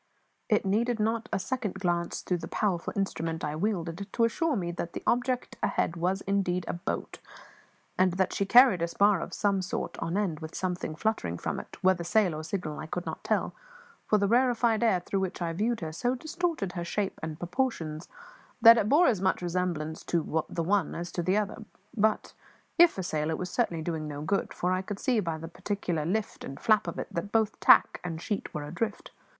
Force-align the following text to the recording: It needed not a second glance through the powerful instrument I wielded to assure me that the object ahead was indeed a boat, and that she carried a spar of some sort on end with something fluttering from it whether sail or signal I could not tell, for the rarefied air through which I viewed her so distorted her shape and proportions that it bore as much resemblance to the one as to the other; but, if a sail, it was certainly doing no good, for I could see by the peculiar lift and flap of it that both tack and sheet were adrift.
It 0.49 0.65
needed 0.65 0.99
not 0.99 1.29
a 1.31 1.37
second 1.37 1.75
glance 1.75 2.21
through 2.21 2.39
the 2.39 2.47
powerful 2.47 2.91
instrument 2.95 3.43
I 3.45 3.55
wielded 3.55 4.07
to 4.11 4.23
assure 4.23 4.55
me 4.55 4.71
that 4.71 4.93
the 4.93 5.03
object 5.05 5.57
ahead 5.61 5.95
was 5.95 6.21
indeed 6.21 6.65
a 6.67 6.73
boat, 6.73 7.19
and 7.99 8.13
that 8.13 8.33
she 8.33 8.47
carried 8.47 8.81
a 8.81 8.87
spar 8.87 9.19
of 9.21 9.31
some 9.31 9.61
sort 9.61 9.99
on 9.99 10.17
end 10.17 10.39
with 10.39 10.55
something 10.55 10.95
fluttering 10.95 11.37
from 11.37 11.59
it 11.59 11.77
whether 11.83 12.03
sail 12.03 12.33
or 12.33 12.41
signal 12.43 12.79
I 12.79 12.87
could 12.87 13.05
not 13.05 13.23
tell, 13.23 13.53
for 14.07 14.17
the 14.17 14.27
rarefied 14.27 14.81
air 14.81 15.01
through 15.01 15.19
which 15.19 15.39
I 15.39 15.53
viewed 15.53 15.81
her 15.81 15.91
so 15.91 16.15
distorted 16.15 16.71
her 16.71 16.83
shape 16.83 17.19
and 17.21 17.37
proportions 17.37 18.07
that 18.59 18.79
it 18.79 18.89
bore 18.89 19.05
as 19.05 19.21
much 19.21 19.43
resemblance 19.43 20.03
to 20.05 20.43
the 20.49 20.63
one 20.63 20.95
as 20.95 21.11
to 21.11 21.21
the 21.21 21.37
other; 21.37 21.63
but, 21.95 22.33
if 22.79 22.97
a 22.97 23.03
sail, 23.03 23.29
it 23.29 23.37
was 23.37 23.51
certainly 23.51 23.83
doing 23.83 24.07
no 24.07 24.23
good, 24.23 24.51
for 24.51 24.71
I 24.71 24.81
could 24.81 24.97
see 24.97 25.19
by 25.19 25.37
the 25.37 25.47
peculiar 25.47 26.07
lift 26.07 26.43
and 26.43 26.59
flap 26.59 26.87
of 26.87 26.97
it 26.97 27.13
that 27.13 27.31
both 27.31 27.59
tack 27.59 28.01
and 28.03 28.19
sheet 28.19 28.51
were 28.51 28.63
adrift. 28.63 29.11